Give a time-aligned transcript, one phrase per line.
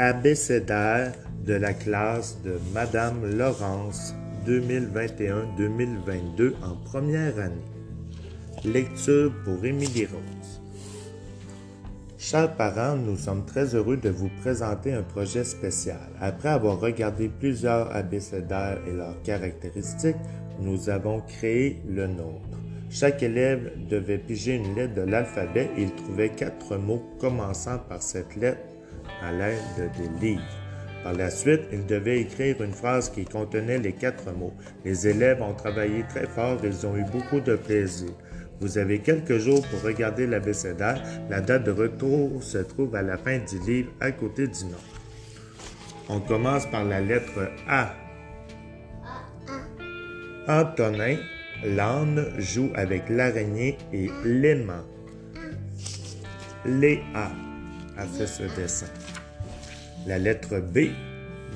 [0.00, 1.12] abécédaire
[1.44, 4.14] de la classe de Madame Laurence
[4.46, 7.60] 2021-2022 en première année.
[8.64, 10.62] Lecture pour Émilie Rose.
[12.16, 16.08] Chers parents, nous sommes très heureux de vous présenter un projet spécial.
[16.18, 20.16] Après avoir regardé plusieurs abécédaires et leurs caractéristiques,
[20.60, 22.58] nous avons créé le nôtre.
[22.88, 28.00] Chaque élève devait piger une lettre de l'alphabet et il trouvait quatre mots commençant par
[28.00, 28.62] cette lettre
[29.22, 30.42] à l'aide des livres.
[31.02, 34.54] Par la suite, il devait écrire une phrase qui contenait les quatre mots.
[34.84, 38.10] Les élèves ont travaillé très fort ils ont eu beaucoup de plaisir.
[38.60, 41.02] Vous avez quelques jours pour regarder l'abécédaire.
[41.30, 44.76] La date de retour se trouve à la fin du livre à côté du nom.
[46.10, 47.94] On commence par la lettre A.
[50.48, 51.16] Antonin,
[51.64, 54.84] l'âne, joue avec l'araignée et l'aimant.
[56.66, 57.30] Léa
[58.08, 58.86] ce dessin.
[60.06, 60.90] La lettre B.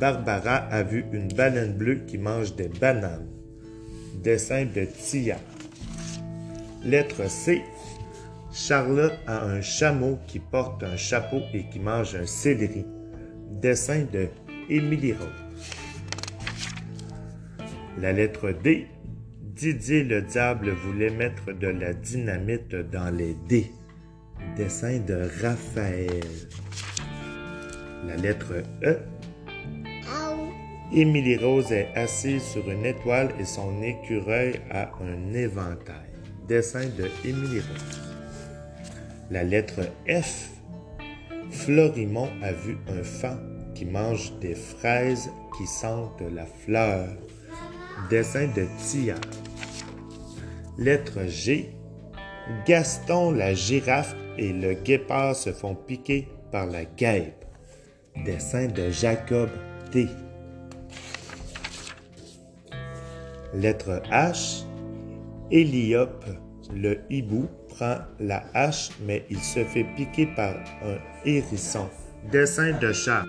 [0.00, 3.26] Barbara a vu une baleine bleue qui mange des bananes.
[4.22, 5.38] Dessin de Tia.
[6.84, 7.62] Lettre C.
[8.52, 12.84] Charlotte a un chameau qui porte un chapeau et qui mange un céleri.
[13.60, 14.28] Dessin de
[14.68, 15.28] Émilie Rose.
[18.00, 18.86] La lettre D.
[19.42, 23.72] Didier le diable voulait mettre de la dynamite dans les dés.
[24.58, 26.24] Dessin de Raphaël.
[28.04, 28.98] La lettre E.
[30.92, 36.10] Émilie Rose est assise sur une étoile et son écureuil a un éventail.
[36.48, 38.10] Dessin de Émilie Rose.
[39.30, 40.50] La lettre F.
[41.52, 43.38] Florimond a vu un fan
[43.76, 47.06] qui mange des fraises qui sentent la fleur.
[48.10, 49.14] Dessin de Tia.
[50.78, 51.76] Lettre G.
[52.66, 57.44] Gaston la girafe et le guépard se font piquer par la guêpe.
[58.24, 59.50] Dessin de Jacob
[59.90, 60.08] T.
[63.54, 64.64] Lettre H.
[65.50, 66.26] Éliope,
[66.74, 71.88] le hibou, prend la hache, mais il se fait piquer par un hérisson.
[72.30, 73.24] Dessin de chat.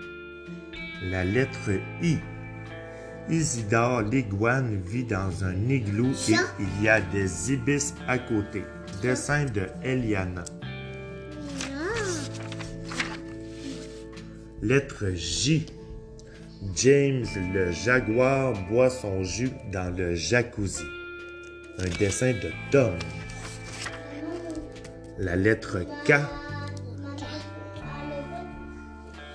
[1.03, 2.17] La lettre I.
[3.29, 8.63] Isidore l'iguane vit dans un igloo et il y a des ibis à côté.
[9.01, 10.43] Dessin de Eliana.
[14.61, 15.65] Lettre J.
[16.75, 20.83] James le jaguar boit son jus dans le jacuzzi.
[21.77, 22.91] Un dessin de Tom.
[25.17, 26.15] La lettre K.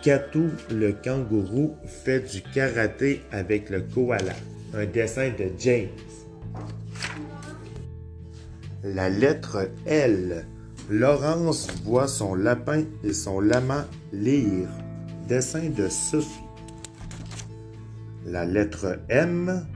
[0.03, 4.35] Katou le kangourou fait du karaté avec le koala.
[4.75, 5.89] Un dessin de James.
[8.83, 10.45] La lettre L.
[10.91, 14.69] Laurence voit son lapin et son lama lire.
[15.29, 16.45] Dessin de Sophie.
[18.27, 19.67] La lettre M.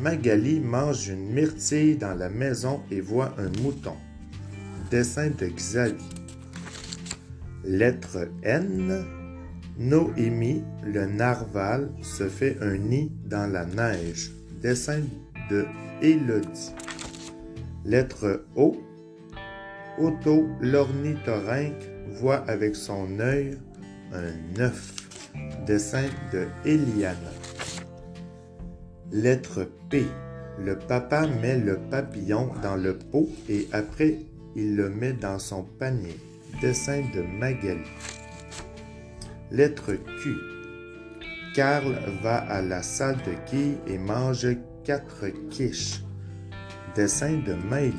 [0.00, 3.94] Magali mange une myrtille dans la maison et voit un mouton.
[4.90, 5.96] Dessin de Xavier.
[7.64, 9.04] Lettre N.
[9.78, 14.32] Noémie, le narval, se fait un nid dans la neige.
[14.60, 15.02] Dessin
[15.50, 15.66] de
[16.02, 16.74] Élodie.
[17.84, 18.76] Lettre O.
[19.98, 21.90] Otto, l'ornithorynque,
[22.20, 23.56] voit avec son œil
[24.12, 24.92] un œuf.
[25.66, 27.32] Dessin de Eliana.
[29.12, 30.06] Lettre P.
[30.58, 34.16] Le papa met le papillon dans le pot et après
[34.54, 36.18] il le met dans son panier.
[36.60, 37.80] Dessin de Magali.
[39.50, 40.34] Lettre Q.
[41.54, 44.48] Karl va à la salle de quilles et mange
[44.84, 46.02] quatre quiches.
[46.94, 47.94] Dessin de Maëlie.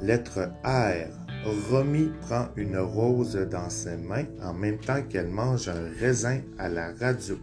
[0.00, 1.23] Lettre R.
[1.44, 6.68] Romy prend une rose dans ses mains en même temps qu'elle mange un raisin à
[6.68, 7.38] la radio.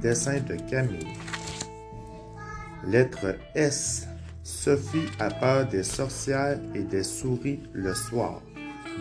[0.00, 1.06] Dessin de Camille.
[2.86, 4.06] Lettre S.
[4.42, 8.42] Sophie a peur des sorcières et des souris le soir.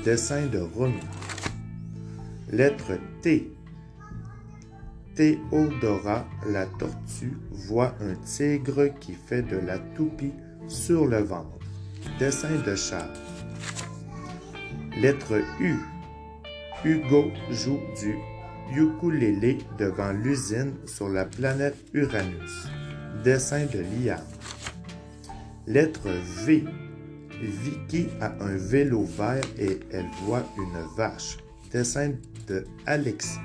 [0.03, 0.99] Dessin de Romy.
[2.51, 3.51] Lettre T.
[5.15, 10.33] Théodora, la tortue, voit un tigre qui fait de la toupie
[10.67, 11.59] sur le ventre.
[12.19, 13.32] Dessin de Charles.
[14.95, 15.75] Lettre U.
[16.85, 18.15] Hugo joue du
[18.77, 22.67] ukulélé devant l'usine sur la planète Uranus.
[23.23, 24.21] Dessin de Liam.
[25.65, 26.09] Lettre
[26.45, 26.63] V.
[27.41, 31.37] Vicky a un vélo vert et elle voit une vache.
[31.71, 32.11] Dessin
[32.47, 33.39] de Alexis.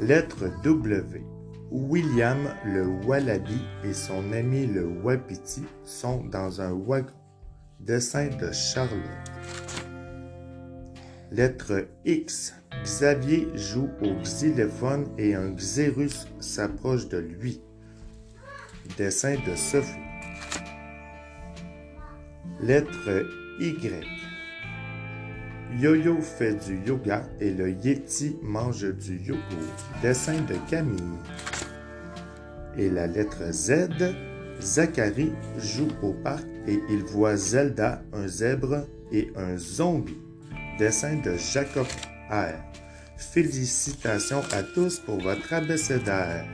[0.00, 1.22] Lettre W.
[1.70, 7.12] William le Wallaby et son ami le Wapiti sont dans un wagon.
[7.78, 9.00] Dessin de Charlotte.
[11.36, 12.54] Lettre X.
[12.82, 17.60] Xavier joue au xylophone et un xérus s'approche de lui.
[18.96, 20.00] Dessin de Sophie.
[22.62, 23.26] Lettre
[23.60, 24.06] Y.
[25.78, 29.42] Yo-Yo fait du yoga et le Yeti mange du yogourt.
[30.00, 31.18] Dessin de Camille.
[32.78, 33.88] Et la lettre Z.
[34.62, 40.16] Zachary joue au parc et il voit Zelda, un zèbre et un zombie.
[40.78, 41.86] Dessin de Jacob
[42.30, 42.54] R.
[43.16, 46.44] Félicitations à tous pour votre abécédaire.